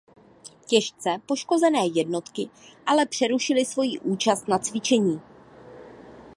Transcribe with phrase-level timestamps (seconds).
[0.65, 2.49] Těžce poškozené jednotky
[2.85, 5.21] ale přerušily svoji účast na cvičení.